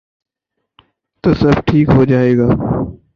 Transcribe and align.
تو 1.23 1.29
سب 1.33 1.55
ٹھیک 1.67 1.87
ہو 1.95 2.03
جائے 2.05 2.31
گا۔ 2.37 2.47